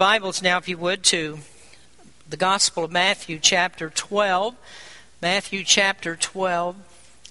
[0.00, 1.40] Bibles now, if you would, to
[2.26, 4.56] the Gospel of Matthew, chapter 12.
[5.20, 6.74] Matthew, chapter 12.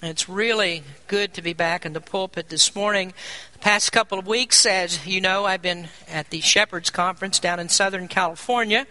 [0.04, 3.16] It's really good to be back in the pulpit this morning.
[3.54, 7.60] The past couple of weeks, as you know, I've been at the Shepherds Conference down
[7.60, 8.86] in Southern California.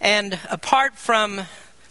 [0.00, 1.42] And apart from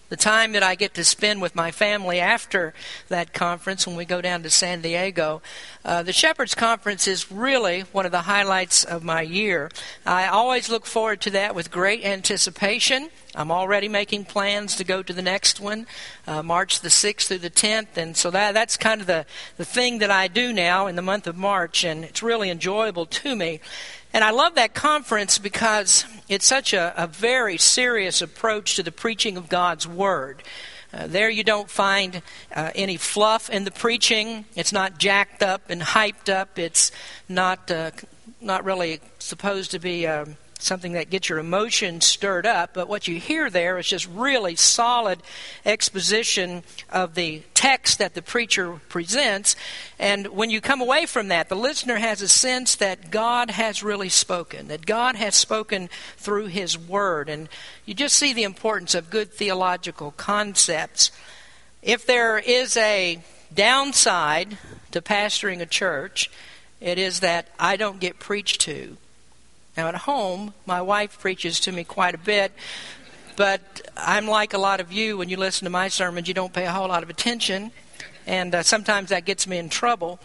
[0.10, 2.74] the time that I get to spend with my family after
[3.08, 5.42] that conference when we go down to San Diego.
[5.86, 9.70] Uh, the Shepherds Conference is really one of the highlights of my year.
[10.06, 13.10] I always look forward to that with great anticipation.
[13.36, 15.86] I'm already making plans to go to the next one,
[16.26, 17.96] uh, March the 6th through the 10th.
[17.96, 19.26] And so that, that's kind of the,
[19.58, 23.06] the thing that I do now in the month of March, and it's really enjoyable
[23.06, 23.60] to me.
[24.14, 28.92] And I love that conference because it's such a, a very serious approach to the
[28.92, 30.44] preaching of God's Word.
[30.92, 32.24] Uh, there you don't find
[32.56, 34.46] uh, any fluff in the preaching.
[34.56, 36.58] It's not jacked up and hyped up.
[36.58, 36.92] It's
[37.28, 37.92] not uh,
[38.42, 43.08] not really supposed to be um, something that gets your emotions stirred up, but what
[43.08, 45.20] you hear there is just really solid
[45.66, 49.56] exposition of the text that the preacher presents.
[49.98, 53.82] And when you come away from that, the listener has a sense that God has
[53.82, 57.30] really spoken, that God has spoken through His Word.
[57.30, 57.48] And
[57.86, 61.12] you just see the importance of good theological concepts.
[61.82, 63.20] If there is a
[63.54, 64.58] downside
[64.92, 66.30] to pastoring a church,
[66.82, 68.98] it is that I don't get preached to
[69.78, 72.52] now, at home, my wife preaches to me quite a bit,
[73.36, 73.62] but
[73.96, 75.18] I'm like a lot of you.
[75.18, 77.72] When you listen to my sermons, you don't pay a whole lot of attention,
[78.26, 80.20] and uh, sometimes that gets me in trouble.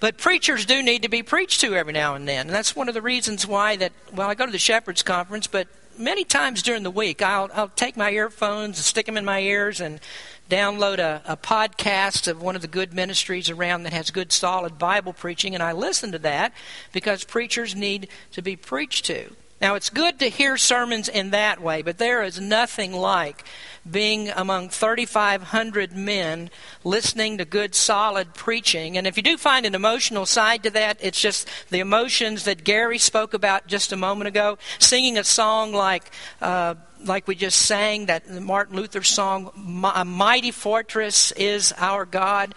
[0.00, 2.46] But preachers do need to be preached to every now and then.
[2.46, 5.46] And that's one of the reasons why that, well, I go to the Shepherd's Conference,
[5.46, 5.66] but
[5.98, 9.40] many times during the week, I'll, I'll take my earphones and stick them in my
[9.40, 10.00] ears and
[10.48, 14.78] download a, a podcast of one of the good ministries around that has good, solid
[14.78, 16.52] Bible preaching, and I listen to that
[16.92, 19.34] because preachers need to be preached to.
[19.60, 23.44] Now, it's good to hear sermons in that way, but there is nothing like
[23.90, 26.50] being among 3,500 men
[26.84, 28.96] listening to good, solid preaching.
[28.96, 32.62] And if you do find an emotional side to that, it's just the emotions that
[32.62, 34.58] Gary spoke about just a moment ago.
[34.78, 39.50] Singing a song like, uh, like we just sang, that Martin Luther song,
[39.94, 42.54] A Mighty Fortress is Our God.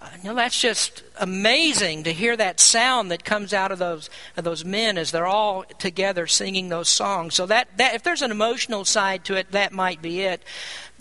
[0.00, 4.08] Uh, you know, that's just amazing to hear that sound that comes out of those
[4.36, 7.34] of those men as they're all together singing those songs.
[7.34, 10.42] So that, that if there's an emotional side to it, that might be it.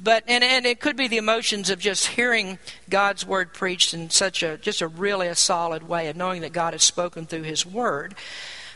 [0.01, 4.09] But and, and it could be the emotions of just hearing God's word preached in
[4.09, 7.43] such a just a really a solid way of knowing that God has spoken through
[7.43, 8.15] His word.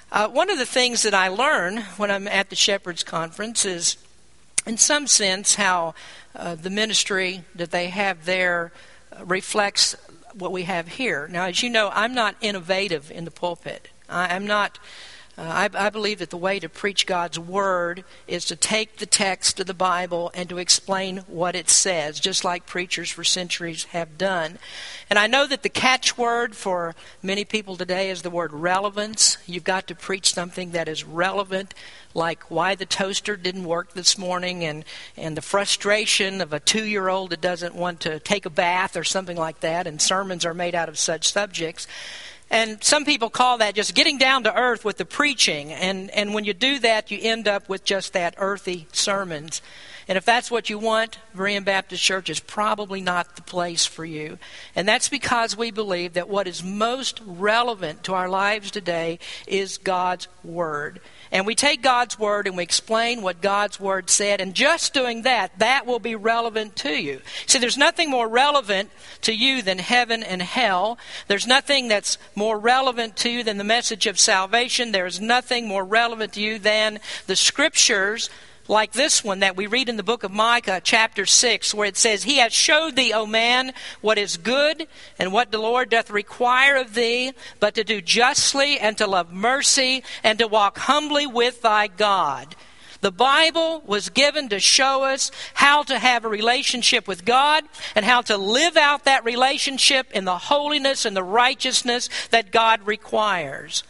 [0.10, 3.98] Uh, one of the things that I learn when I'm at the Shepherds Conference is,
[4.66, 5.96] in some sense, how
[6.36, 8.72] uh, the ministry that they have there
[9.26, 9.96] reflects
[10.36, 11.28] what we have here.
[11.28, 13.90] Now, as you know, I'm not innovative in the pulpit.
[14.10, 14.80] I, am not.
[15.36, 19.08] Uh, I, I, believe that the way to preach God's word is to take the
[19.08, 23.86] text of the Bible and to explain what it says, just like preachers for centuries
[23.86, 24.60] have done.
[25.10, 29.40] And I know that the catchword for many people today is the word relevance.
[29.48, 31.74] You've got to preach something that is relevant
[32.14, 34.86] like why the toaster didn't work this morning and,
[35.18, 38.96] and the frustration of a two year old that doesn't want to take a bath
[38.96, 39.88] or something like that.
[39.88, 41.88] And sermons are made out of such subjects.
[42.54, 45.72] And some people call that just getting down to earth with the preaching.
[45.72, 49.64] And, and when you do that, you end up with just that earthy sermons.
[50.08, 54.06] And if that's what you want, Berean Baptist Church is probably not the place for
[54.06, 54.38] you.
[54.76, 59.80] And that's because we believe that what is most relevant to our lives today is
[59.80, 61.02] God's Word.
[61.34, 65.24] And we take God's Word and we explain what God's Word said, and just doing
[65.24, 67.22] that, that will be relevant to you.
[67.48, 71.00] See, there's nothing more relevant to you than heaven and hell.
[71.28, 74.92] There's nothing that's more relevant to you than the message of salvation.
[74.92, 78.30] There's nothing more relevant to you than the Scriptures
[78.68, 81.98] like this one that we read in the book of Micah, chapter 6, where it
[81.98, 84.88] says, He hath showed thee, O man, what is good,
[85.20, 89.34] and what the Lord doth require of thee, but to do justly, and to love
[89.34, 92.56] mercy, and to walk humbly with thy God.
[93.02, 97.66] The Bible was given to show us how to have a relationship with God
[97.96, 102.88] and how to live out that relationship in the holiness and the righteousness that God
[102.88, 103.84] requires.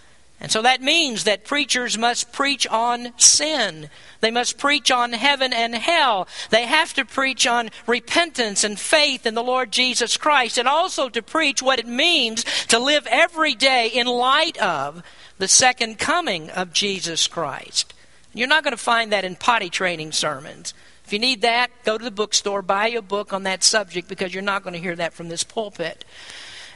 [0.44, 3.90] And so that means that preachers must preach on sin.
[4.20, 6.28] They must preach on heaven and hell.
[6.50, 11.08] They have to preach on repentance and faith in the Lord Jesus Christ, and also
[11.08, 15.02] to preach what it means to live every day in light of
[15.38, 17.94] the second coming of Jesus Christ.
[18.34, 20.74] You're not going to find that in potty training sermons.
[21.06, 24.34] If you need that, go to the bookstore, buy a book on that subject because
[24.34, 26.04] you're not going to hear that from this pulpit.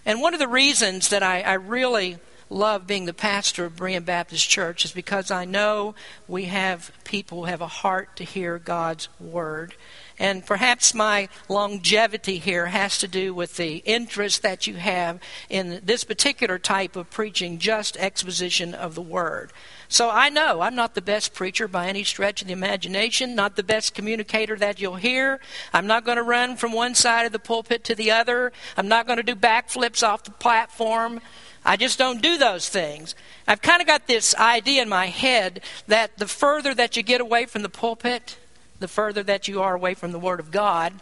[0.05, 2.17] And one of the reasons that I, I really
[2.49, 5.95] love being the pastor of Berean Baptist Church is because I know
[6.27, 9.75] we have people who have a heart to hear God's word.
[10.19, 15.81] And perhaps my longevity here has to do with the interest that you have in
[15.83, 19.53] this particular type of preaching, just exposition of the Word.
[19.89, 23.55] So I know I'm not the best preacher by any stretch of the imagination, not
[23.55, 25.39] the best communicator that you'll hear.
[25.71, 28.51] I'm not going to run from one side of the pulpit to the other.
[28.75, 31.21] I'm not going to do backflips off the platform.
[31.67, 33.13] I just don't do those things.
[33.45, 37.19] I've kind of got this idea in my head that the further that you get
[37.19, 38.37] away from the pulpit,
[38.79, 40.93] the further that you are away from the Word of God.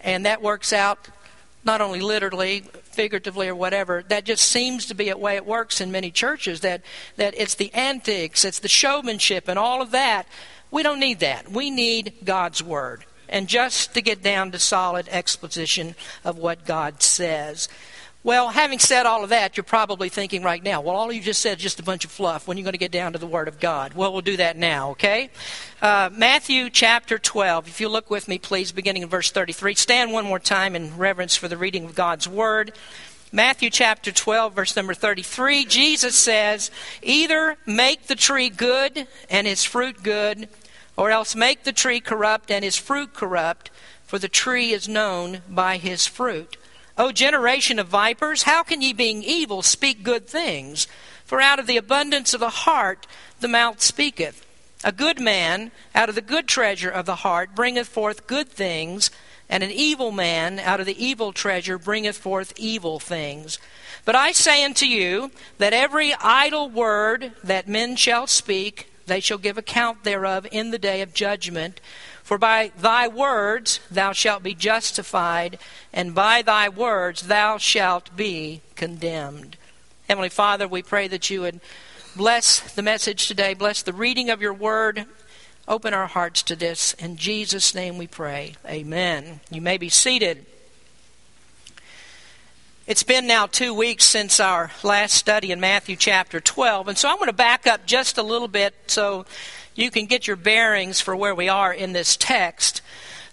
[0.00, 1.08] And that works out
[1.64, 4.04] not only literally, figuratively, or whatever.
[4.08, 6.60] That just seems to be a way it works in many churches.
[6.60, 6.82] That
[7.16, 10.26] that it's the antics, it's the showmanship, and all of that.
[10.70, 11.50] We don't need that.
[11.50, 13.04] We need God's Word.
[13.28, 17.68] And just to get down to solid exposition of what God says.
[18.22, 21.40] Well, having said all of that, you're probably thinking right now, well, all you just
[21.40, 22.46] said is just a bunch of fluff.
[22.46, 23.94] When are you going to get down to the Word of God?
[23.94, 25.30] Well, we'll do that now, okay?
[25.80, 27.66] Uh, Matthew chapter 12.
[27.68, 29.74] If you look with me, please, beginning in verse 33.
[29.74, 32.72] Stand one more time in reverence for the reading of God's Word.
[33.32, 35.64] Matthew chapter 12, verse number 33.
[35.64, 36.70] Jesus says,
[37.02, 40.46] Either make the tree good and its fruit good,
[40.94, 43.70] or else make the tree corrupt and its fruit corrupt,
[44.04, 46.58] for the tree is known by his fruit.
[47.00, 50.86] O generation of vipers, how can ye, being evil, speak good things?
[51.24, 53.06] For out of the abundance of the heart
[53.40, 54.44] the mouth speaketh.
[54.84, 59.10] A good man, out of the good treasure of the heart, bringeth forth good things,
[59.48, 63.58] and an evil man, out of the evil treasure, bringeth forth evil things.
[64.04, 69.38] But I say unto you, that every idle word that men shall speak, they shall
[69.38, 71.80] give account thereof in the day of judgment.
[72.30, 75.58] For by thy words thou shalt be justified,
[75.92, 79.56] and by thy words thou shalt be condemned.
[80.08, 81.58] Heavenly Father, we pray that you would
[82.14, 85.06] bless the message today, bless the reading of your word.
[85.66, 86.92] Open our hearts to this.
[87.00, 88.54] In Jesus' name we pray.
[88.64, 89.40] Amen.
[89.50, 90.46] You may be seated.
[92.86, 97.08] It's been now two weeks since our last study in Matthew chapter 12, and so
[97.08, 99.26] I'm going to back up just a little bit so
[99.80, 102.82] you can get your bearings for where we are in this text.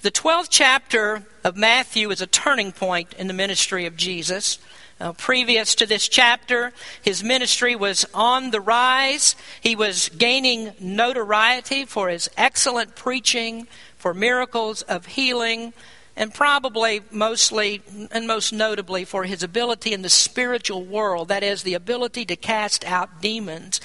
[0.02, 4.60] The 12th chapter of Matthew is a turning point in the ministry of Jesus.
[5.00, 9.36] Uh, previous to this chapter, his ministry was on the rise.
[9.62, 13.68] He was gaining notoriety for his excellent preaching,
[13.98, 15.74] for miracles of healing,
[16.16, 21.62] and probably mostly and most notably for his ability in the spiritual world, that is,
[21.62, 23.80] the ability to cast out demons.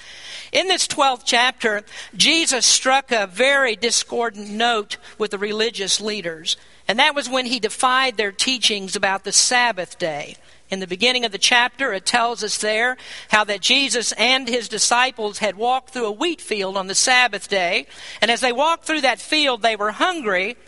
[0.52, 1.82] In this 12th chapter,
[2.14, 7.58] Jesus struck a very discordant note with the religious leaders, and that was when he
[7.58, 10.36] defied their teachings about the Sabbath day.
[10.68, 12.98] In the beginning of the chapter, it tells us there
[13.30, 17.48] how that Jesus and his disciples had walked through a wheat field on the Sabbath
[17.48, 17.86] day,
[18.20, 20.58] and as they walked through that field, they were hungry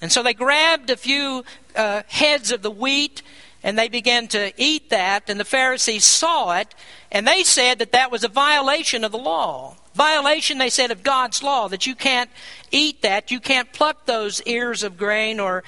[0.00, 1.44] and so they grabbed a few
[1.76, 3.22] uh, heads of the wheat
[3.62, 6.74] and they began to eat that, and the Pharisees saw it,
[7.12, 9.76] and they said that that was a violation of the law.
[9.94, 12.30] Violation, they said, of God's law, that you can't
[12.70, 15.64] eat that, you can't pluck those ears of grain or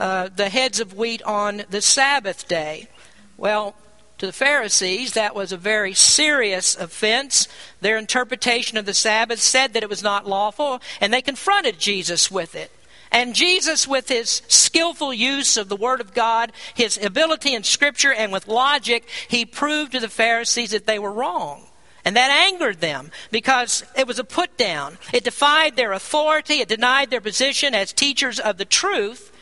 [0.00, 2.88] uh, the heads of wheat on the Sabbath day.
[3.36, 3.74] Well,
[4.18, 7.48] to the Pharisees, that was a very serious offense.
[7.82, 12.30] Their interpretation of the Sabbath said that it was not lawful, and they confronted Jesus
[12.30, 12.70] with it.
[13.10, 18.12] And Jesus, with his skillful use of the Word of God, his ability in Scripture,
[18.12, 21.66] and with logic, he proved to the Pharisees that they were wrong.
[22.04, 24.98] And that angered them because it was a put down.
[25.12, 29.32] It defied their authority, it denied their position as teachers of the truth.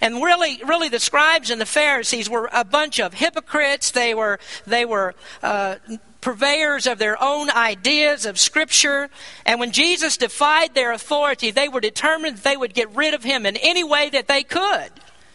[0.00, 3.90] And really, really, the scribes and the Pharisees were a bunch of hypocrites.
[3.90, 5.76] They were, they were uh,
[6.20, 9.08] purveyors of their own ideas of Scripture.
[9.44, 13.46] And when Jesus defied their authority, they were determined they would get rid of him
[13.46, 14.90] in any way that they could.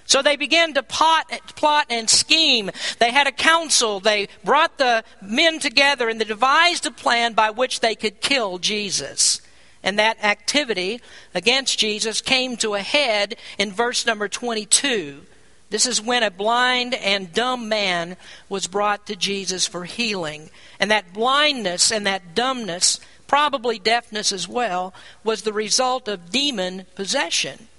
[0.05, 2.69] So they began to plot, plot and scheme.
[2.99, 4.01] They had a council.
[4.01, 8.57] They brought the men together and they devised a plan by which they could kill
[8.57, 9.39] Jesus.
[9.83, 11.01] And that activity
[11.33, 15.21] against Jesus came to a head in verse number 22.
[15.71, 18.17] This is when a blind and dumb man
[18.49, 20.49] was brought to Jesus for healing.
[20.79, 26.85] And that blindness and that dumbness, probably deafness as well, was the result of demon
[26.95, 27.69] possession.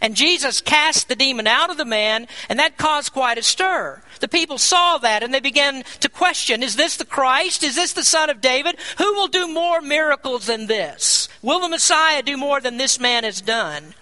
[0.00, 4.00] And Jesus cast the demon out of the man, and that caused quite a stir.
[4.20, 7.64] The people saw that and they began to question Is this the Christ?
[7.64, 8.76] Is this the Son of David?
[8.98, 11.28] Who will do more miracles than this?
[11.42, 13.94] Will the Messiah do more than this man has done?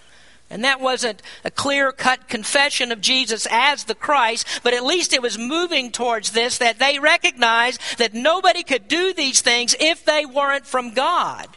[0.49, 5.13] And that wasn't a clear cut confession of Jesus as the Christ, but at least
[5.13, 10.03] it was moving towards this that they recognized that nobody could do these things if
[10.03, 11.47] they weren't from God.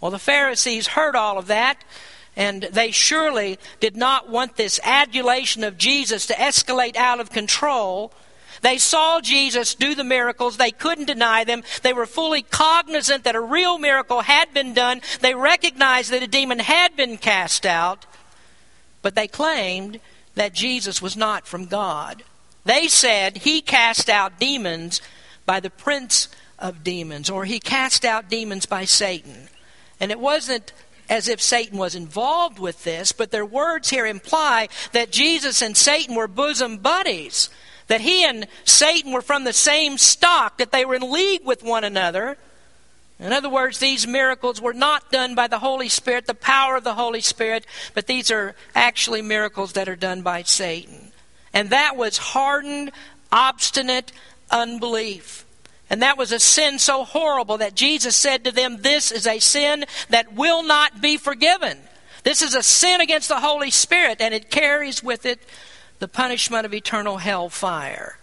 [0.00, 1.78] Well, the Pharisees heard all of that,
[2.36, 8.12] and they surely did not want this adulation of Jesus to escalate out of control.
[8.62, 10.56] They saw Jesus do the miracles.
[10.56, 11.64] They couldn't deny them.
[11.82, 15.02] They were fully cognizant that a real miracle had been done.
[15.20, 18.06] They recognized that a demon had been cast out.
[19.02, 19.98] But they claimed
[20.36, 22.22] that Jesus was not from God.
[22.64, 25.02] They said he cast out demons
[25.44, 29.48] by the prince of demons, or he cast out demons by Satan.
[29.98, 30.72] And it wasn't
[31.10, 35.76] as if Satan was involved with this, but their words here imply that Jesus and
[35.76, 37.50] Satan were bosom buddies
[37.88, 41.62] that he and Satan were from the same stock, that they were in league with
[41.62, 42.36] one another.
[43.18, 46.84] In other words, these miracles were not done by the Holy Spirit, the power of
[46.84, 51.12] the Holy Spirit, but these are actually miracles that are done by Satan.
[51.52, 52.90] And that was hardened,
[53.30, 54.12] obstinate
[54.50, 55.44] unbelief.
[55.88, 59.38] And that was a sin so horrible that Jesus said to them, This is a
[59.38, 61.78] sin that will not be forgiven.
[62.24, 65.40] This is a sin against the Holy Spirit, and it carries with it
[66.02, 68.18] the punishment of eternal hell fire.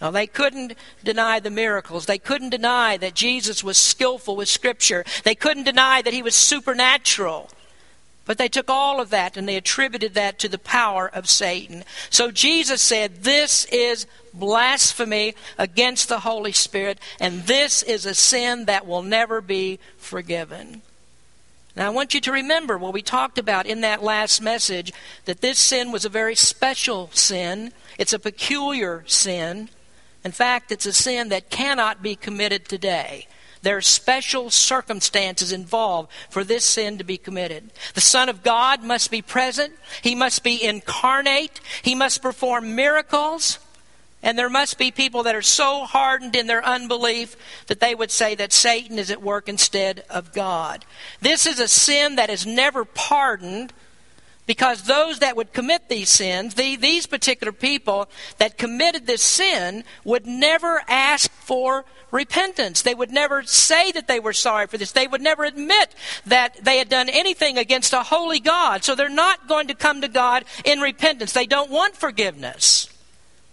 [0.00, 2.06] Now, they couldn't deny the miracles.
[2.06, 5.04] They couldn't deny that Jesus was skillful with Scripture.
[5.22, 7.48] They couldn't deny that he was supernatural.
[8.24, 11.84] But they took all of that and they attributed that to the power of Satan.
[12.10, 18.64] So Jesus said, This is blasphemy against the Holy Spirit, and this is a sin
[18.64, 20.82] that will never be forgiven.
[21.80, 24.92] Now, I want you to remember what we talked about in that last message
[25.24, 27.72] that this sin was a very special sin.
[27.96, 29.70] It's a peculiar sin.
[30.22, 33.28] In fact, it's a sin that cannot be committed today.
[33.62, 37.70] There are special circumstances involved for this sin to be committed.
[37.94, 39.72] The Son of God must be present.
[40.02, 41.62] He must be incarnate.
[41.80, 43.58] He must perform miracles.
[44.22, 47.36] And there must be people that are so hardened in their unbelief
[47.68, 50.84] that they would say that Satan is at work instead of God.
[51.20, 53.72] This is a sin that is never pardoned
[54.46, 59.84] because those that would commit these sins, the, these particular people that committed this sin,
[60.04, 62.82] would never ask for repentance.
[62.82, 64.92] They would never say that they were sorry for this.
[64.92, 65.94] They would never admit
[66.26, 68.82] that they had done anything against a holy God.
[68.82, 71.32] So they're not going to come to God in repentance.
[71.32, 72.88] They don't want forgiveness.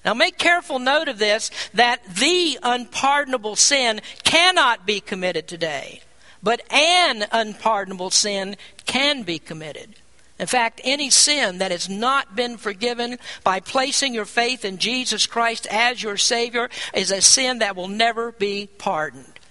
[0.07, 5.99] Now, make careful note of this that the unpardonable sin cannot be committed today,
[6.41, 9.95] but an unpardonable sin can be committed.
[10.39, 15.27] In fact, any sin that has not been forgiven by placing your faith in Jesus
[15.27, 19.41] Christ as your Savior is a sin that will never be pardoned.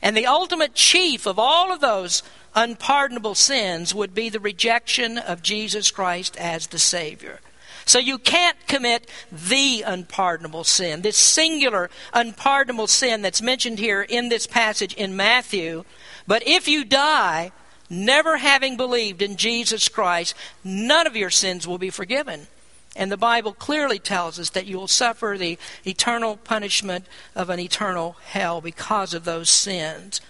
[0.00, 2.22] And the ultimate chief of all of those
[2.54, 7.40] unpardonable sins would be the rejection of Jesus Christ as the Savior.
[7.88, 14.28] So you can't commit the unpardonable sin, this singular unpardonable sin that's mentioned here in
[14.28, 15.84] this passage in Matthew.
[16.26, 17.50] But if you die
[17.88, 22.48] never having believed in Jesus Christ, none of your sins will be forgiven.
[22.94, 27.58] And the Bible clearly tells us that you will suffer the eternal punishment of an
[27.58, 30.20] eternal hell because of those sins.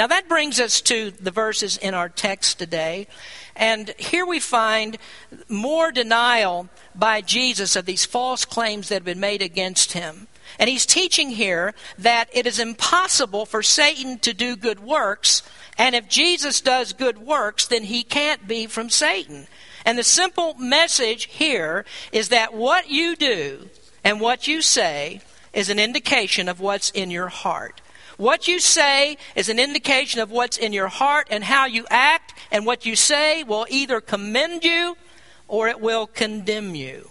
[0.00, 3.06] Now, that brings us to the verses in our text today.
[3.54, 4.96] And here we find
[5.46, 10.26] more denial by Jesus of these false claims that have been made against him.
[10.58, 15.42] And he's teaching here that it is impossible for Satan to do good works,
[15.76, 19.48] and if Jesus does good works, then he can't be from Satan.
[19.84, 23.68] And the simple message here is that what you do
[24.02, 25.20] and what you say
[25.52, 27.82] is an indication of what's in your heart.
[28.20, 32.34] What you say is an indication of what's in your heart, and how you act
[32.52, 34.98] and what you say will either commend you
[35.48, 37.08] or it will condemn you.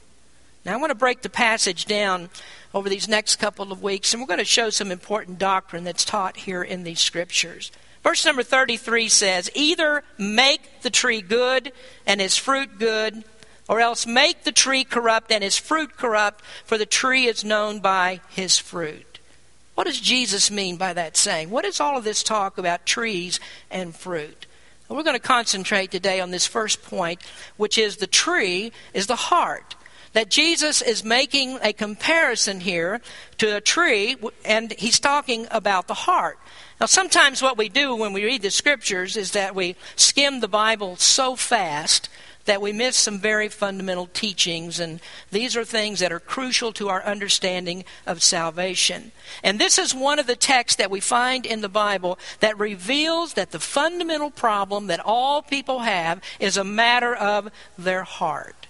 [0.63, 2.29] Now, I want to break the passage down
[2.75, 6.05] over these next couple of weeks, and we're going to show some important doctrine that's
[6.05, 7.71] taught here in these scriptures.
[8.03, 11.71] Verse number 33 says, Either make the tree good
[12.05, 13.23] and his fruit good,
[13.67, 17.79] or else make the tree corrupt and his fruit corrupt, for the tree is known
[17.79, 19.08] by his fruit.
[19.79, 21.51] What does Jesus mean by that saying?
[21.51, 23.39] What is all of this talk about trees
[23.71, 24.45] and fruit?
[24.89, 27.21] We're going to concentrate today on this first point,
[27.55, 29.77] which is the tree is the heart.
[30.11, 32.99] That Jesus is making a comparison here
[33.37, 36.39] to a tree, and he's talking about the heart.
[36.81, 40.49] Now, sometimes what we do when we read the scriptures is that we skim the
[40.49, 42.09] Bible so fast
[42.49, 46.89] that we miss some very fundamental teachings, and these are things that are crucial to
[46.89, 49.11] our understanding of salvation.
[49.43, 53.33] And this is one of the texts that we find in the Bible that reveals
[53.33, 58.65] that the fundamental problem that all people have is a matter of their heart.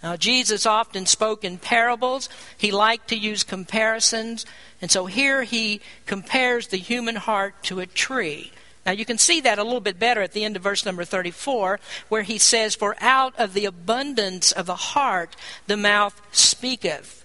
[0.00, 2.28] Now, Jesus often spoke in parables.
[2.56, 4.46] He liked to use comparisons.
[4.80, 8.52] And so here he compares the human heart to a tree.
[8.88, 11.04] Now you can see that a little bit better at the end of verse number
[11.04, 11.78] 34,
[12.08, 17.22] where he says, For out of the abundance of the heart the mouth speaketh.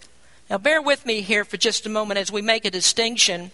[0.50, 3.52] Now bear with me here for just a moment as we make a distinction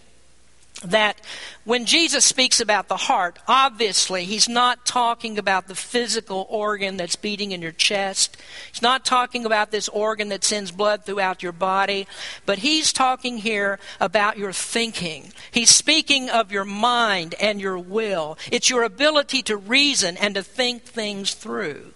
[0.83, 1.19] that
[1.65, 7.17] when Jesus speaks about the heart, obviously he's not talking about the physical organ that's
[7.17, 8.37] beating in your chest.
[8.71, 12.07] He's not talking about this organ that sends blood throughout your body,
[12.45, 15.33] but he's talking here about your thinking.
[15.51, 18.37] He's speaking of your mind and your will.
[18.51, 21.93] It's your ability to reason and to think things through.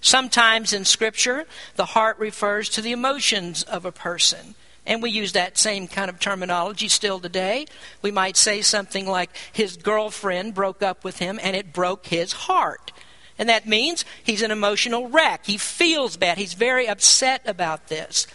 [0.00, 1.44] Sometimes in Scripture,
[1.74, 4.54] the heart refers to the emotions of a person.
[4.86, 7.66] And we use that same kind of terminology still today.
[8.02, 12.32] We might say something like, his girlfriend broke up with him and it broke his
[12.32, 12.92] heart.
[13.38, 15.46] And that means he's an emotional wreck.
[15.46, 16.36] He feels bad.
[16.36, 18.26] He's very upset about this.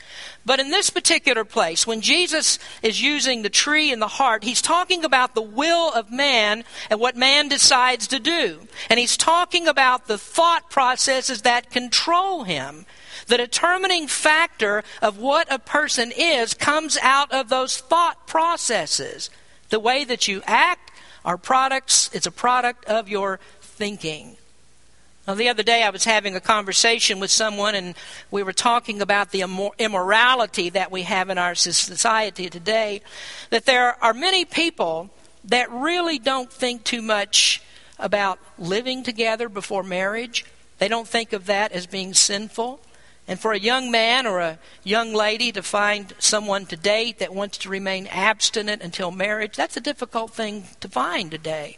[0.45, 4.63] But in this particular place, when Jesus is using the tree and the heart, he's
[4.63, 8.61] talking about the will of man and what man decides to do.
[8.89, 12.87] And he's talking about the thought processes that control him.
[13.27, 19.29] The determining factor of what a person is comes out of those thought processes.
[19.69, 20.91] The way that you act
[21.23, 24.37] are products, it's a product of your thinking.
[25.27, 27.95] Now, the other day I was having a conversation with someone, and
[28.29, 29.41] we were talking about the
[29.79, 33.01] immorality that we have in our society today.
[33.49, 35.09] That there are many people
[35.45, 37.63] that really don't think too much
[37.97, 40.45] about living together before marriage.
[40.77, 42.79] They don't think of that as being sinful.
[43.27, 47.33] And for a young man or a young lady to find someone to date that
[47.33, 51.77] wants to remain abstinent until marriage, that's a difficult thing to find today.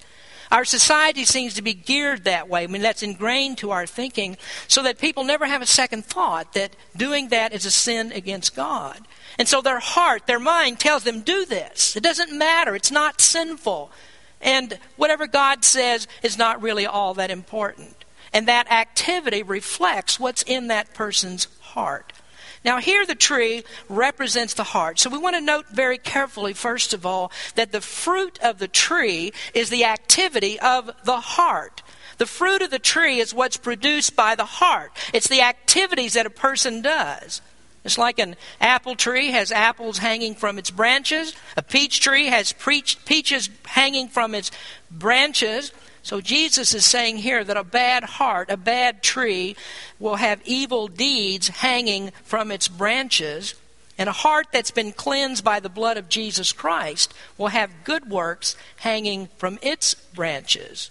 [0.51, 2.63] Our society seems to be geared that way.
[2.63, 4.38] I mean, that's ingrained to our thinking
[4.68, 8.56] so that people never have a second thought that doing that is a sin against
[8.56, 9.00] God.
[9.38, 11.96] And so their heart, their mind tells them, do this.
[11.96, 12.75] It doesn't matter.
[12.75, 13.92] It's not sinful.
[14.42, 17.97] And whatever God says is not really all that important.
[18.34, 22.13] And that activity reflects what's in that person's heart.
[22.65, 24.99] Now, here the tree represents the heart.
[24.99, 28.67] So we want to note very carefully, first of all, that the fruit of the
[28.67, 31.82] tree is the activity of the heart.
[32.17, 36.25] The fruit of the tree is what's produced by the heart, it's the activities that
[36.25, 37.41] a person does.
[37.86, 41.34] It's like an apple tree has apples hanging from its branches.
[41.56, 44.52] A peach tree has peaches hanging from its
[44.91, 45.71] branches.
[46.08, 49.58] So Jesus is saying here that a bad heart, a bad tree,
[50.00, 53.56] will have evil deeds hanging from its branches.
[53.98, 58.10] And a heart that's been cleansed by the blood of Jesus Christ will have good
[58.10, 60.89] works hanging from its branches.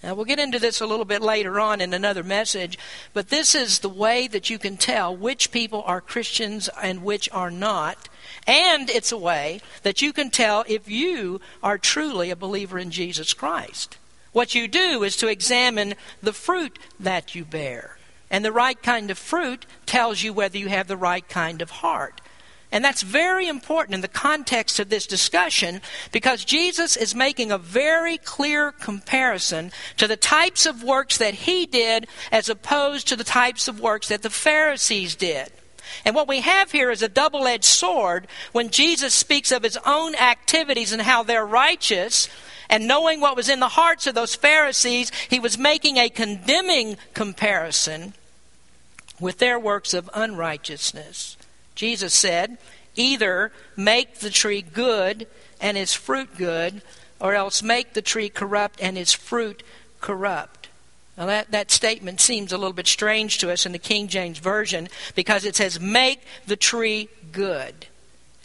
[0.00, 2.78] Now, we'll get into this a little bit later on in another message,
[3.12, 7.28] but this is the way that you can tell which people are Christians and which
[7.32, 8.08] are not.
[8.46, 12.92] And it's a way that you can tell if you are truly a believer in
[12.92, 13.98] Jesus Christ.
[14.32, 17.98] What you do is to examine the fruit that you bear.
[18.30, 21.70] And the right kind of fruit tells you whether you have the right kind of
[21.70, 22.20] heart.
[22.72, 27.58] And that's very important in the context of this discussion because Jesus is making a
[27.58, 33.24] very clear comparison to the types of works that he did as opposed to the
[33.24, 35.52] types of works that the Pharisees did.
[36.06, 39.78] And what we have here is a double edged sword when Jesus speaks of his
[39.84, 42.30] own activities and how they're righteous
[42.72, 46.96] and knowing what was in the hearts of those Pharisees, he was making a condemning
[47.12, 48.14] comparison
[49.20, 51.36] with their works of unrighteousness.
[51.74, 52.56] Jesus said,
[52.96, 55.26] Either make the tree good
[55.60, 56.80] and its fruit good,
[57.20, 59.62] or else make the tree corrupt and its fruit
[60.00, 60.68] corrupt.
[61.18, 64.38] Now, that, that statement seems a little bit strange to us in the King James
[64.38, 67.86] Version because it says, Make the tree good.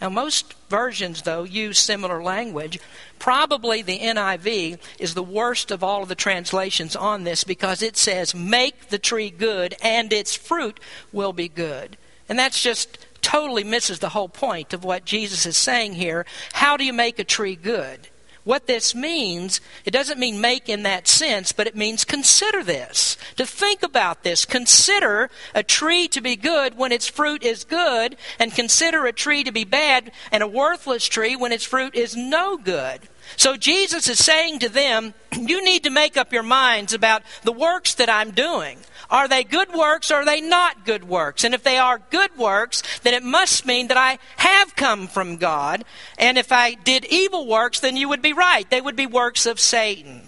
[0.01, 2.79] Now, most versions, though, use similar language.
[3.17, 7.97] Probably the NIV is the worst of all of the translations on this because it
[7.97, 10.79] says, Make the tree good, and its fruit
[11.11, 11.97] will be good.
[12.29, 16.25] And that's just totally misses the whole point of what Jesus is saying here.
[16.53, 18.07] How do you make a tree good?
[18.47, 23.17] What this means, it doesn't mean make in that sense, but it means consider this.
[23.35, 24.45] To think about this.
[24.45, 29.43] Consider a tree to be good when its fruit is good, and consider a tree
[29.43, 33.01] to be bad and a worthless tree when its fruit is no good.
[33.35, 37.51] So Jesus is saying to them, You need to make up your minds about the
[37.51, 38.79] works that I'm doing.
[39.09, 41.43] Are they good works or are they not good works?
[41.43, 45.37] And if they are good works, then it must mean that I have come from
[45.37, 45.85] God.
[46.17, 48.69] And if I did evil works, then you would be right.
[48.69, 50.23] They would be works of Satan.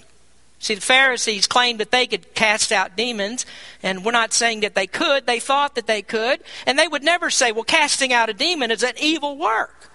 [0.60, 3.46] See, the Pharisees claimed that they could cast out demons,
[3.82, 5.26] and we're not saying that they could.
[5.26, 6.42] They thought that they could.
[6.66, 9.90] And they would never say, well, casting out a demon is an evil work.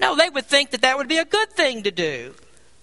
[0.00, 2.34] No, they would think that that would be a good thing to do.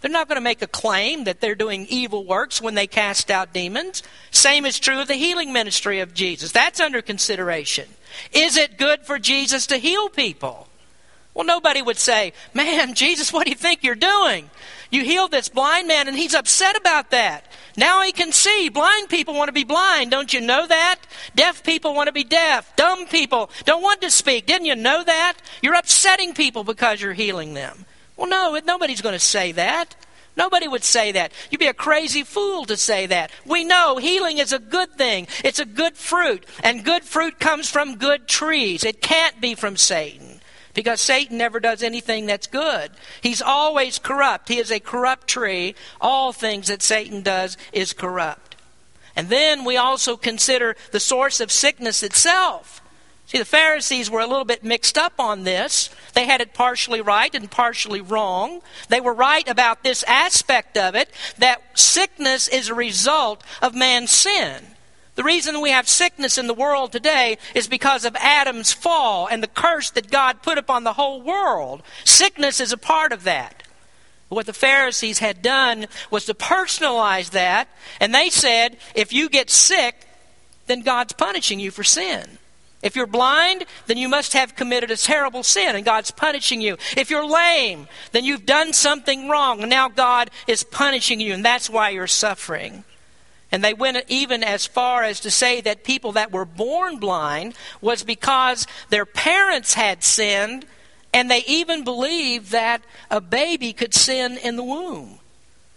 [0.03, 3.31] They're not going to make a claim that they're doing evil works when they cast
[3.31, 4.03] out demons.
[4.31, 6.51] Same is true of the healing ministry of Jesus.
[6.51, 7.87] That's under consideration.
[8.33, 10.67] Is it good for Jesus to heal people?
[11.33, 14.49] Well, nobody would say, Man, Jesus, what do you think you're doing?
[14.91, 17.45] You healed this blind man and he's upset about that.
[17.77, 18.67] Now he can see.
[18.67, 20.11] Blind people want to be blind.
[20.11, 20.99] Don't you know that?
[21.33, 22.75] Deaf people want to be deaf.
[22.75, 24.47] Dumb people don't want to speak.
[24.47, 25.37] Didn't you know that?
[25.61, 27.85] You're upsetting people because you're healing them.
[28.17, 29.95] Well, no, nobody's going to say that.
[30.36, 31.32] Nobody would say that.
[31.52, 33.32] You'd be a crazy fool to say that.
[33.45, 35.28] We know healing is a good thing.
[35.43, 36.45] It's a good fruit.
[36.63, 38.84] And good fruit comes from good trees.
[38.84, 40.41] It can't be from Satan.
[40.73, 42.91] Because Satan never does anything that's good.
[43.21, 44.49] He's always corrupt.
[44.49, 45.76] He is a corrupt tree.
[46.02, 48.56] All things that Satan does is corrupt.
[49.15, 52.82] And then we also consider the source of sickness itself.
[53.34, 55.89] See, the Pharisees were a little bit mixed up on this.
[56.13, 58.62] They had it partially right and partially wrong.
[58.89, 64.12] They were right about this aspect of it that sickness is a result of man's
[64.12, 64.62] sin.
[65.15, 69.41] The reason we have sickness in the world today is because of Adam's fall and
[69.41, 71.82] the curse that God put upon the whole world.
[72.04, 73.63] Sickness is a part of that.
[74.30, 77.67] What the Pharisees had done was to personalize that,
[78.00, 80.08] and they said, if you get sick,
[80.67, 82.38] then God's punishing you for sin.
[82.84, 86.78] If you're blind, then you must have committed a terrible sin and God's punishing you.
[86.98, 91.43] If you're lame, then you've done something wrong and now God is punishing you and
[91.43, 92.84] that's why you're suffering.
[93.54, 97.56] And they went even as far as to say that people that were born blind
[97.80, 100.65] was because their parents had sinned
[101.13, 105.19] and they even believed that a baby could sin in the womb.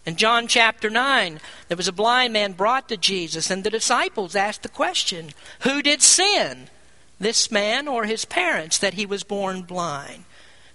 [0.07, 4.37] In John chapter 9, there was a blind man brought to Jesus, and the disciples
[4.37, 6.69] asked the question Who did sin?
[7.19, 10.25] This man or his parents that he was born blind.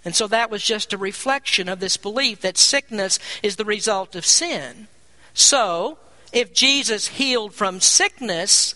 [0.03, 4.15] And so that was just a reflection of this belief that sickness is the result
[4.15, 4.87] of sin.
[5.33, 5.99] So,
[6.33, 8.75] if Jesus healed from sickness,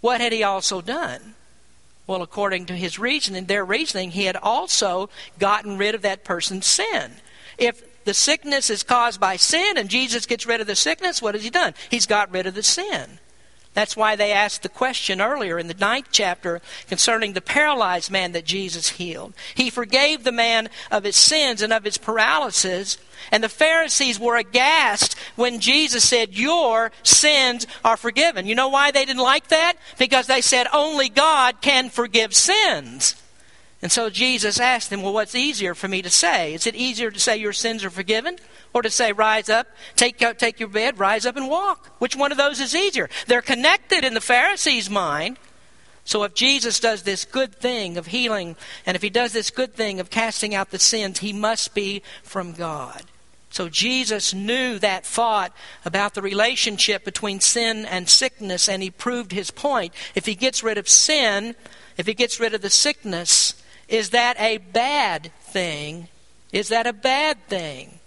[0.00, 1.34] what had he also done?
[2.06, 6.66] Well, according to his reasoning, their reasoning, he had also gotten rid of that person's
[6.66, 7.12] sin.
[7.56, 11.34] If the sickness is caused by sin and Jesus gets rid of the sickness, what
[11.34, 11.72] has he done?
[11.90, 13.18] He's got rid of the sin.
[13.74, 18.32] That's why they asked the question earlier in the ninth chapter concerning the paralyzed man
[18.32, 19.34] that Jesus healed.
[19.54, 22.98] He forgave the man of his sins and of his paralysis.
[23.32, 28.46] And the Pharisees were aghast when Jesus said, Your sins are forgiven.
[28.46, 29.74] You know why they didn't like that?
[29.98, 33.16] Because they said, Only God can forgive sins.
[33.82, 36.54] And so Jesus asked them, Well, what's easier for me to say?
[36.54, 38.38] Is it easier to say your sins are forgiven?
[38.74, 41.86] Or to say, Rise up, take, take your bed, rise up and walk?
[42.00, 43.08] Which one of those is easier?
[43.26, 45.38] They're connected in the Pharisees' mind.
[46.04, 49.74] So if Jesus does this good thing of healing, and if he does this good
[49.74, 53.04] thing of casting out the sins, he must be from God.
[53.48, 55.52] So Jesus knew that thought
[55.84, 59.94] about the relationship between sin and sickness, and he proved his point.
[60.16, 61.54] If he gets rid of sin,
[61.96, 63.54] if he gets rid of the sickness,
[63.88, 66.08] is that a bad thing?
[66.52, 68.00] Is that a bad thing?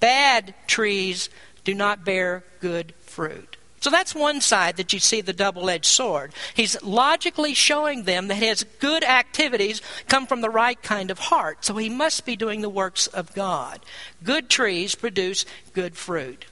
[0.00, 1.28] Bad trees
[1.64, 3.56] do not bear good fruit.
[3.80, 6.34] So that's one side that you see the double edged sword.
[6.54, 11.64] He's logically showing them that his good activities come from the right kind of heart.
[11.64, 13.80] So he must be doing the works of God.
[14.22, 16.44] Good trees produce good fruit.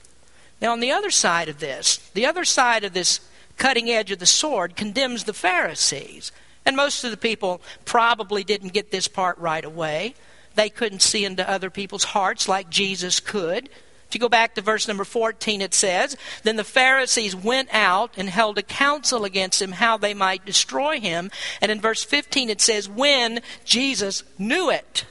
[0.59, 3.19] Now, on the other side of this, the other side of this
[3.57, 6.31] cutting edge of the sword condemns the Pharisees.
[6.65, 10.15] And most of the people probably didn't get this part right away.
[10.55, 13.69] They couldn't see into other people's hearts like Jesus could.
[14.09, 18.11] If you go back to verse number 14, it says, Then the Pharisees went out
[18.17, 21.29] and held a council against him how they might destroy him.
[21.61, 25.05] And in verse 15, it says, When Jesus knew it.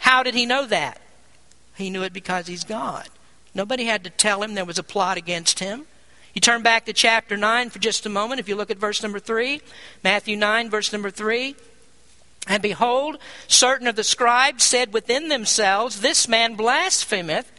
[0.00, 1.02] How did he know that?
[1.76, 3.10] He knew it because he's God.
[3.54, 5.84] Nobody had to tell him there was a plot against him.
[6.32, 8.40] You turn back to chapter 9 for just a moment.
[8.40, 9.60] If you look at verse number 3,
[10.02, 11.54] Matthew 9, verse number 3.
[12.46, 17.50] And behold, certain of the scribes said within themselves, This man blasphemeth.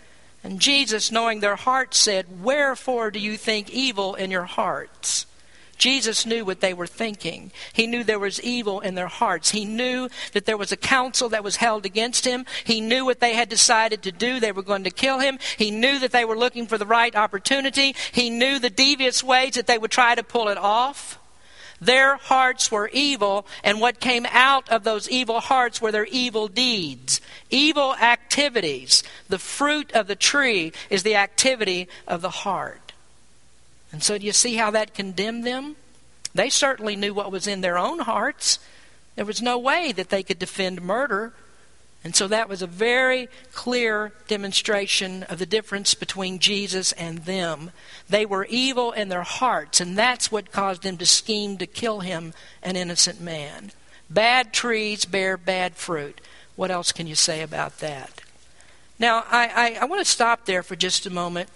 [0.43, 5.25] And Jesus, knowing their hearts, said, Wherefore do you think evil in your hearts?
[5.77, 7.51] Jesus knew what they were thinking.
[7.73, 9.51] He knew there was evil in their hearts.
[9.51, 12.45] He knew that there was a council that was held against him.
[12.63, 14.39] He knew what they had decided to do.
[14.39, 15.37] They were going to kill him.
[15.57, 17.95] He knew that they were looking for the right opportunity.
[18.13, 21.19] He knew the devious ways that they would try to pull it off.
[21.85, 26.47] Their hearts were evil, and what came out of those evil hearts were their evil
[26.47, 27.21] deeds,
[27.51, 29.03] evil activities.
[29.29, 32.91] The fruit of the tree is the activity of the heart.
[33.91, 35.75] And so, do you see how that condemned them?
[36.33, 38.57] They certainly knew what was in their own hearts.
[39.15, 41.33] There was no way that they could defend murder.
[42.05, 47.71] And so that was a very clear demonstration of the difference between Jesus and them.
[48.07, 52.01] They were evil in their hearts, and that's what caused them to scheme to kill
[52.01, 53.71] him, an innocent man.
[54.07, 56.21] Bad trees bear bad fruit.
[56.55, 58.21] What else can you say about that?
[58.99, 61.49] Now, I, I, I want to stop there for just a moment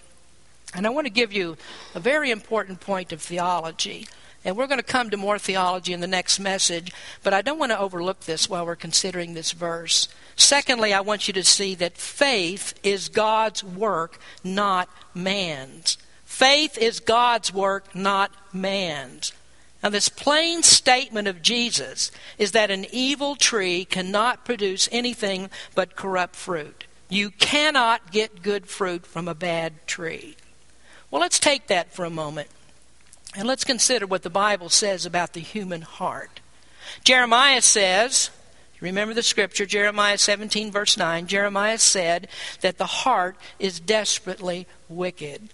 [0.74, 1.56] and I want to give you
[1.94, 4.08] a very important point of theology.
[4.44, 7.58] And we're going to come to more theology in the next message, but I don't
[7.58, 10.08] want to overlook this while we're considering this verse.
[10.34, 15.98] Secondly, I want you to see that faith is God's work, not man's.
[16.24, 19.32] Faith is God's work, not man's.
[19.82, 25.96] Now, this plain statement of Jesus is that an evil tree cannot produce anything but
[25.96, 26.84] corrupt fruit.
[27.08, 30.36] You cannot get good fruit from a bad tree.
[31.10, 32.48] Well, let's take that for a moment
[33.36, 36.40] and let's consider what the Bible says about the human heart.
[37.04, 38.30] Jeremiah says,
[38.80, 41.26] remember the scripture, Jeremiah 17, verse 9.
[41.26, 42.28] Jeremiah said
[42.60, 45.50] that the heart is desperately wicked.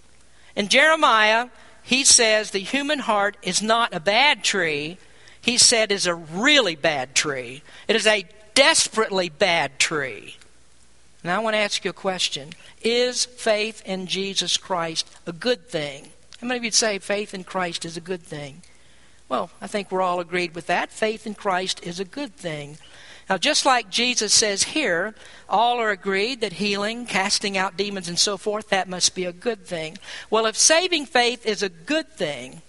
[0.55, 1.49] And Jeremiah,
[1.83, 4.97] he says the human heart is not a bad tree.
[5.39, 7.61] He said is a really bad tree.
[7.87, 10.35] It is a desperately bad tree.
[11.23, 12.49] Now I want to ask you a question.
[12.81, 16.09] Is faith in Jesus Christ a good thing?
[16.41, 18.61] How many of you'd say faith in Christ is a good thing?
[19.27, 20.91] Well, I think we're all agreed with that.
[20.91, 22.77] Faith in Christ is a good thing.
[23.29, 25.13] Now, just like Jesus says here,
[25.49, 29.33] all are agreed that healing, casting out demons, and so forth, that must be a
[29.33, 29.97] good thing.
[30.29, 32.61] Well, if saving faith is a good thing,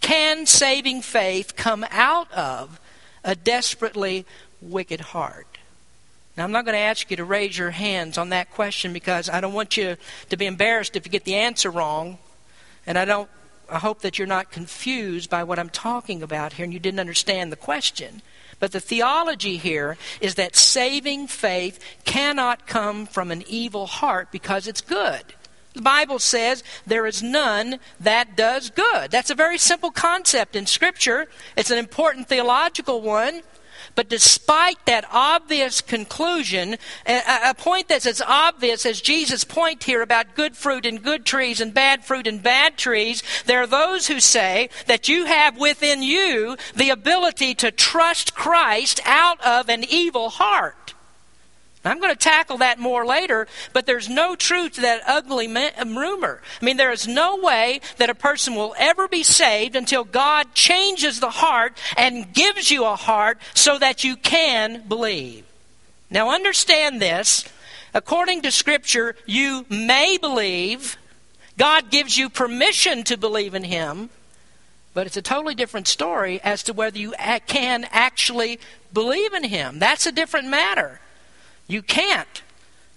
[0.00, 2.78] can saving faith come out of
[3.22, 4.26] a desperately
[4.60, 5.46] wicked heart?
[6.36, 9.30] Now, I'm not going to ask you to raise your hands on that question because
[9.30, 9.96] I don't want you
[10.28, 12.18] to be embarrassed if you get the answer wrong.
[12.86, 13.28] And I don't
[13.70, 17.00] I hope that you're not confused by what I'm talking about here and you didn't
[17.00, 18.20] understand the question.
[18.60, 24.66] But the theology here is that saving faith cannot come from an evil heart because
[24.66, 25.22] it's good.
[25.72, 29.10] The Bible says there is none that does good.
[29.10, 31.26] That's a very simple concept in Scripture.
[31.56, 33.42] It's an important theological one.
[33.94, 36.76] But despite that obvious conclusion,
[37.06, 41.60] a, point that's as obvious as Jesus' point here about good fruit and good trees
[41.60, 46.02] and bad fruit and bad trees, there are those who say that you have within
[46.02, 50.83] you the ability to trust Christ out of an evil heart.
[51.84, 55.98] I'm going to tackle that more later, but there's no truth to that ugly um,
[55.98, 56.40] rumor.
[56.60, 60.54] I mean, there is no way that a person will ever be saved until God
[60.54, 65.44] changes the heart and gives you a heart so that you can believe.
[66.10, 67.44] Now, understand this.
[67.92, 70.96] According to Scripture, you may believe.
[71.58, 74.10] God gives you permission to believe in Him.
[74.94, 77.14] But it's a totally different story as to whether you
[77.46, 78.60] can actually
[78.92, 79.78] believe in Him.
[79.78, 81.00] That's a different matter.
[81.66, 82.42] You can't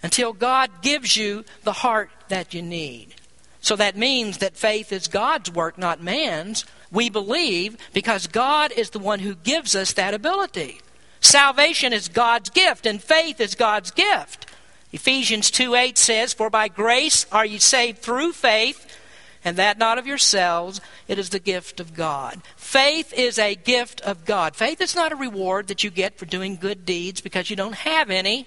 [0.03, 3.15] until God gives you the heart that you need.
[3.61, 6.65] So that means that faith is God's work, not man's.
[6.91, 10.79] We believe because God is the one who gives us that ability.
[11.19, 14.45] Salvation is God's gift, and faith is God's gift.
[14.93, 18.97] Ephesians 2 8 says, For by grace are you saved through faith,
[19.43, 22.41] and that not of yourselves, it is the gift of God.
[22.77, 24.55] Faith is a gift of God.
[24.55, 27.73] Faith is not a reward that you get for doing good deeds because you don't
[27.73, 28.45] have any.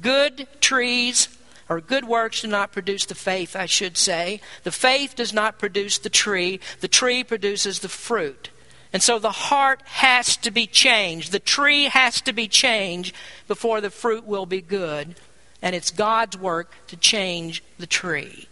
[0.00, 1.28] Good trees
[1.68, 4.40] or good works do not produce the faith, I should say.
[4.62, 8.48] The faith does not produce the tree, the tree produces the fruit.
[8.90, 11.30] And so the heart has to be changed.
[11.30, 13.14] The tree has to be changed
[13.46, 15.14] before the fruit will be good.
[15.60, 18.48] And it's God's work to change the tree.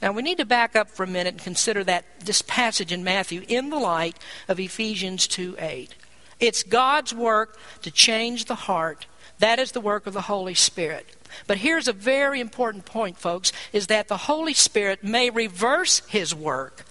[0.00, 3.02] Now we need to back up for a minute and consider that this passage in
[3.02, 5.94] Matthew in the light of Ephesians 2 8.
[6.40, 9.06] It's God's work to change the heart
[9.38, 11.16] that is the work of the Holy Spirit.
[11.46, 16.34] But here's a very important point, folks, is that the Holy Spirit may reverse his
[16.34, 16.84] work.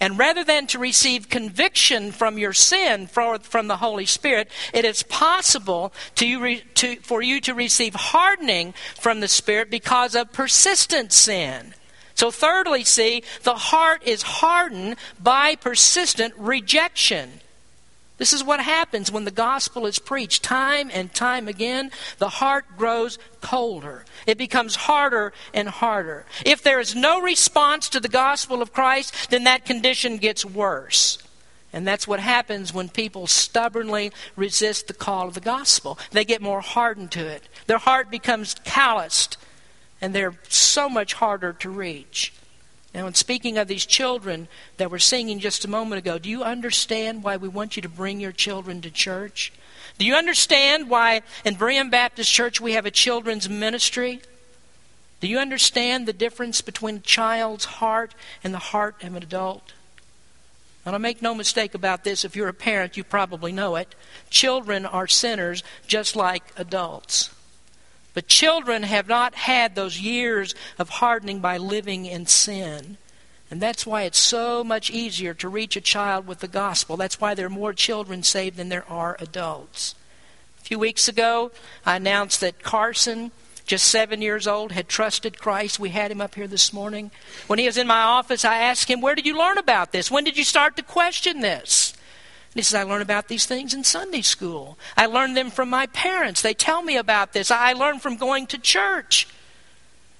[0.00, 5.02] And rather than to receive conviction from your sin from the Holy Spirit, it is
[5.04, 11.12] possible to you, to, for you to receive hardening from the Spirit because of persistent
[11.12, 11.74] sin.
[12.14, 17.40] So, thirdly, see, the heart is hardened by persistent rejection.
[18.16, 21.90] This is what happens when the gospel is preached time and time again.
[22.18, 24.04] The heart grows colder.
[24.24, 26.24] It becomes harder and harder.
[26.46, 31.18] If there is no response to the gospel of Christ, then that condition gets worse.
[31.72, 35.98] And that's what happens when people stubbornly resist the call of the gospel.
[36.12, 37.42] They get more hardened to it.
[37.66, 39.36] Their heart becomes calloused,
[40.00, 42.32] and they're so much harder to reach.
[42.94, 46.44] Now, in speaking of these children that we're singing just a moment ago, do you
[46.44, 49.52] understand why we want you to bring your children to church?
[49.98, 54.20] Do you understand why in Berean Baptist Church we have a children's ministry?
[55.20, 59.72] Do you understand the difference between a child's heart and the heart of an adult?
[60.86, 62.24] And I make no mistake about this.
[62.24, 63.94] If you're a parent, you probably know it.
[64.30, 67.30] Children are sinners just like adults.
[68.14, 72.96] But children have not had those years of hardening by living in sin.
[73.50, 76.96] And that's why it's so much easier to reach a child with the gospel.
[76.96, 79.94] That's why there are more children saved than there are adults.
[80.60, 81.50] A few weeks ago,
[81.84, 83.32] I announced that Carson,
[83.66, 85.78] just seven years old, had trusted Christ.
[85.78, 87.10] We had him up here this morning.
[87.48, 90.10] When he was in my office, I asked him, Where did you learn about this?
[90.10, 91.94] When did you start to question this?
[92.54, 94.78] He says, I learn about these things in Sunday school.
[94.96, 96.40] I learn them from my parents.
[96.40, 97.50] They tell me about this.
[97.50, 99.26] I learn from going to church.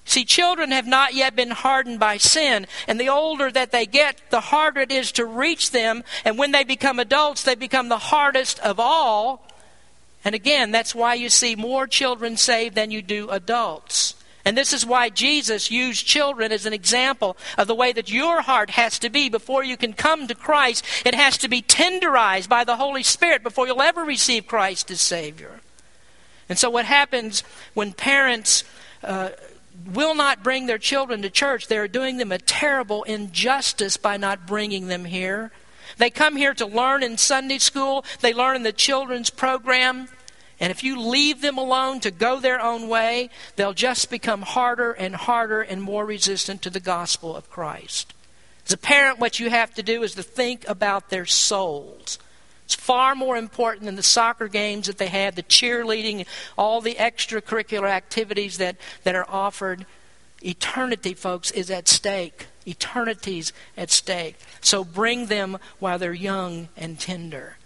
[0.03, 4.21] See, children have not yet been hardened by sin, and the older that they get,
[4.29, 7.97] the harder it is to reach them, and when they become adults, they become the
[7.97, 9.47] hardest of all.
[10.23, 14.13] And again, that's why you see more children saved than you do adults.
[14.45, 18.43] And this is why Jesus used children as an example of the way that your
[18.43, 20.85] heart has to be before you can come to Christ.
[21.03, 25.01] It has to be tenderized by the Holy Spirit before you'll ever receive Christ as
[25.01, 25.61] Savior.
[26.47, 28.63] And so, what happens when parents
[29.03, 29.29] uh,
[29.93, 34.45] will not bring their children to church, they're doing them a terrible injustice by not
[34.45, 35.51] bringing them here.
[35.97, 40.07] They come here to learn in Sunday school, they learn in the children's program.
[40.59, 44.93] And if you leave them alone to go their own way, they'll just become harder
[44.93, 48.13] and harder and more resistant to the gospel of Christ.
[48.65, 52.17] As a parent, what you have to do is to think about their souls.
[52.63, 56.25] It's far more important than the soccer games that they have, the cheerleading,
[56.57, 59.85] all the extracurricular activities that, that are offered.
[60.43, 62.47] Eternity, folks, is at stake.
[62.65, 64.37] Eternity's at stake.
[64.61, 67.57] So bring them while they're young and tender.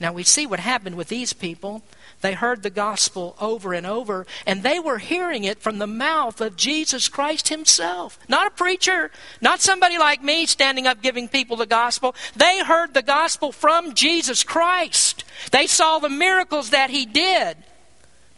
[0.00, 1.82] Now we see what happened with these people.
[2.24, 6.40] They heard the gospel over and over, and they were hearing it from the mouth
[6.40, 8.18] of Jesus Christ Himself.
[8.30, 9.10] Not a preacher,
[9.42, 12.14] not somebody like me standing up giving people the gospel.
[12.34, 15.22] They heard the gospel from Jesus Christ.
[15.50, 17.58] They saw the miracles that He did.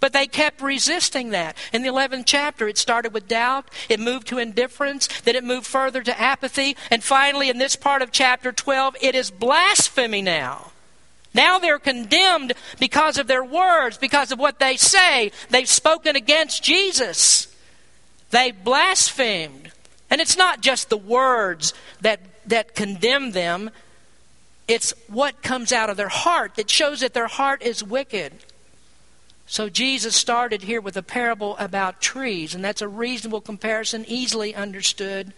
[0.00, 1.56] But they kept resisting that.
[1.72, 5.64] In the 11th chapter, it started with doubt, it moved to indifference, then it moved
[5.64, 10.72] further to apathy, and finally, in this part of chapter 12, it is blasphemy now.
[11.36, 15.30] Now they're condemned because of their words, because of what they say.
[15.50, 17.54] They've spoken against Jesus.
[18.30, 19.70] They blasphemed.
[20.10, 23.70] And it's not just the words that, that condemn them,
[24.66, 28.32] it's what comes out of their heart that shows that their heart is wicked.
[29.46, 34.54] So Jesus started here with a parable about trees, and that's a reasonable comparison, easily
[34.54, 35.34] understood.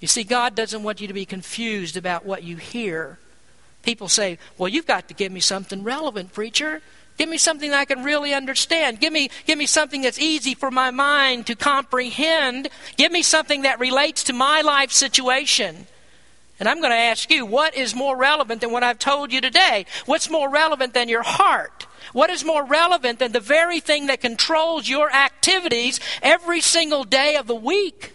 [0.00, 3.18] You see, God doesn't want you to be confused about what you hear.
[3.82, 6.82] People say, Well, you've got to give me something relevant, preacher.
[7.18, 9.00] Give me something I can really understand.
[9.00, 12.68] Give me, give me something that's easy for my mind to comprehend.
[12.96, 15.88] Give me something that relates to my life situation.
[16.60, 19.40] And I'm going to ask you, what is more relevant than what I've told you
[19.40, 19.84] today?
[20.06, 21.86] What's more relevant than your heart?
[22.12, 27.36] What is more relevant than the very thing that controls your activities every single day
[27.36, 28.12] of the week?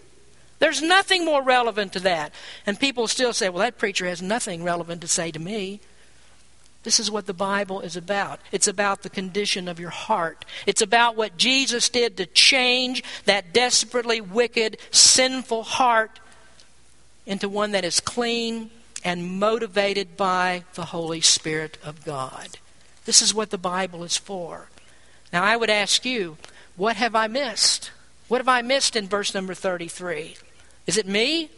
[0.63, 2.33] There's nothing more relevant to that.
[2.65, 5.81] And people still say, well, that preacher has nothing relevant to say to me.
[6.83, 8.39] This is what the Bible is about.
[8.49, 10.45] It's about the condition of your heart.
[10.65, 16.21] It's about what Jesus did to change that desperately wicked, sinful heart
[17.25, 18.71] into one that is clean
[19.03, 22.51] and motivated by the Holy Spirit of God.
[23.03, 24.69] This is what the Bible is for.
[25.33, 26.37] Now, I would ask you,
[26.77, 27.91] what have I missed?
[28.29, 30.37] What have I missed in verse number 33?
[30.87, 31.49] Is it me?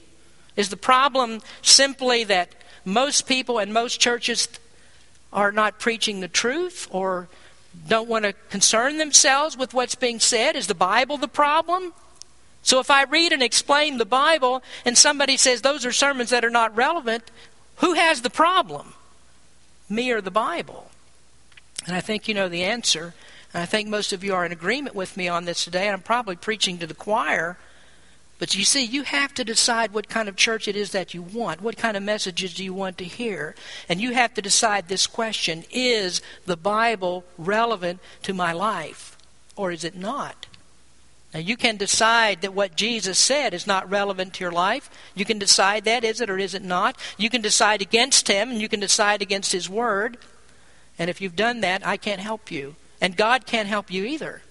[0.55, 2.49] Is the problem simply that
[2.85, 4.47] most people and most churches
[5.33, 7.27] are not preaching the truth or
[7.87, 10.55] don't want to concern themselves with what's being said?
[10.55, 11.93] Is the Bible the problem?
[12.63, 16.45] So if I read and explain the Bible and somebody says those are sermons that
[16.45, 17.29] are not relevant,
[17.77, 18.93] who has the problem?
[19.89, 20.89] Me or the Bible?
[21.85, 23.13] And I think you know the answer.
[23.53, 25.85] And I think most of you are in agreement with me on this today.
[25.85, 27.57] And I'm probably preaching to the choir.
[28.37, 31.21] But you see, you have to decide what kind of church it is that you
[31.21, 31.61] want.
[31.61, 33.55] What kind of messages do you want to hear?
[33.87, 39.17] And you have to decide this question Is the Bible relevant to my life?
[39.55, 40.47] Or is it not?
[41.33, 44.89] Now, you can decide that what Jesus said is not relevant to your life.
[45.15, 46.97] You can decide that, is it or is it not?
[47.17, 50.17] You can decide against Him, and you can decide against His Word.
[50.97, 52.75] And if you've done that, I can't help you.
[53.01, 54.43] And God can't help you either.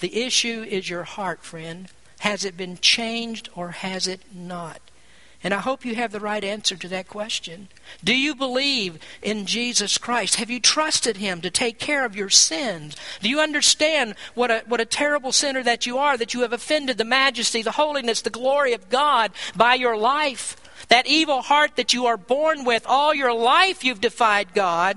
[0.00, 1.88] The issue is your heart, friend.
[2.18, 4.80] Has it been changed or has it not?
[5.44, 7.68] And I hope you have the right answer to that question.
[8.02, 10.34] Do you believe in Jesus Christ?
[10.36, 12.96] Have you trusted Him to take care of your sins?
[13.22, 16.52] Do you understand what a, what a terrible sinner that you are, that you have
[16.52, 20.56] offended the majesty, the holiness, the glory of God by your life?
[20.88, 24.96] That evil heart that you are born with, all your life you've defied God.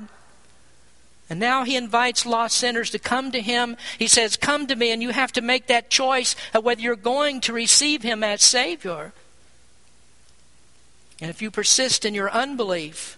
[1.31, 3.77] And now he invites lost sinners to come to him.
[3.97, 6.97] He says, Come to me, and you have to make that choice of whether you're
[6.97, 9.13] going to receive him as Savior.
[11.21, 13.17] And if you persist in your unbelief,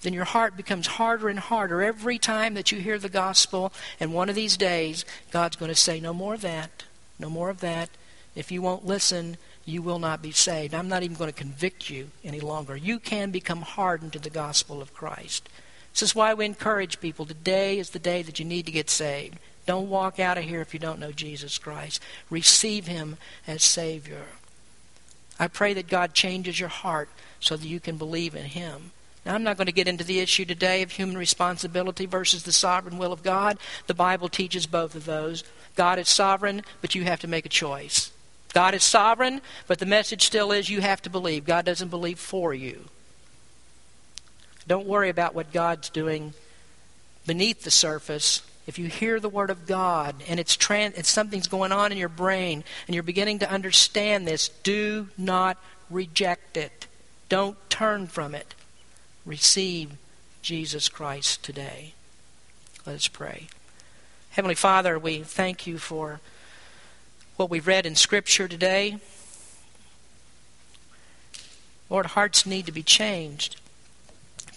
[0.00, 3.70] then your heart becomes harder and harder every time that you hear the gospel.
[4.00, 6.84] And one of these days, God's going to say, No more of that.
[7.18, 7.90] No more of that.
[8.34, 9.36] If you won't listen,
[9.66, 10.72] you will not be saved.
[10.72, 12.78] I'm not even going to convict you any longer.
[12.78, 15.50] You can become hardened to the gospel of Christ.
[15.94, 18.90] This is why we encourage people today is the day that you need to get
[18.90, 19.38] saved.
[19.64, 22.02] Don't walk out of here if you don't know Jesus Christ.
[22.28, 23.16] Receive Him
[23.46, 24.24] as Savior.
[25.38, 28.90] I pray that God changes your heart so that you can believe in Him.
[29.24, 32.52] Now, I'm not going to get into the issue today of human responsibility versus the
[32.52, 33.56] sovereign will of God.
[33.86, 35.44] The Bible teaches both of those.
[35.76, 38.10] God is sovereign, but you have to make a choice.
[38.52, 41.44] God is sovereign, but the message still is you have to believe.
[41.44, 42.86] God doesn't believe for you.
[44.66, 46.34] Don't worry about what God's doing
[47.26, 48.42] beneath the surface.
[48.66, 51.98] If you hear the word of God and it's, trans- it's something's going on in
[51.98, 55.58] your brain and you're beginning to understand this, do not
[55.90, 56.86] reject it.
[57.28, 58.54] Don't turn from it.
[59.26, 59.92] Receive
[60.40, 61.92] Jesus Christ today.
[62.86, 63.48] Let us pray.
[64.30, 66.20] Heavenly Father, we thank you for
[67.36, 68.98] what we've read in Scripture today.
[71.90, 73.56] Lord, hearts need to be changed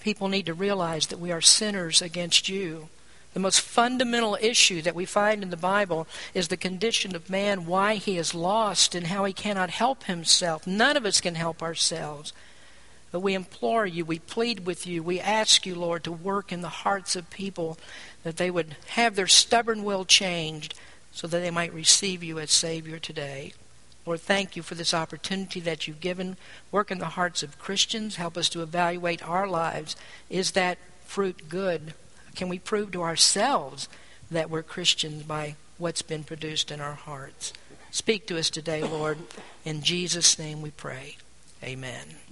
[0.07, 2.87] people need to realize that we are sinners against you.
[3.33, 7.65] The most fundamental issue that we find in the Bible is the condition of man,
[7.65, 10.65] why he is lost, and how he cannot help himself.
[10.65, 12.31] None of us can help ourselves.
[13.11, 16.61] But we implore you, we plead with you, we ask you, Lord, to work in
[16.61, 17.77] the hearts of people
[18.23, 20.73] that they would have their stubborn will changed
[21.11, 23.51] so that they might receive you as Savior today.
[24.07, 26.37] Lord, thank you for this opportunity that you've given.
[26.71, 28.15] Work in the hearts of Christians.
[28.15, 29.97] Help us to evaluate our lives.
[30.29, 31.93] Is that fruit good?
[32.33, 33.89] Can we prove to ourselves
[34.31, 37.51] that we're Christians by what's been produced in our hearts?
[37.91, 39.17] Speak to us today, Lord.
[39.65, 41.17] In Jesus' name we pray.
[41.61, 42.26] Amen.